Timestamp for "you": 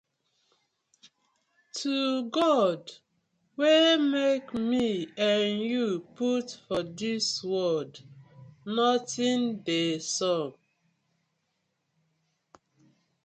5.71-5.87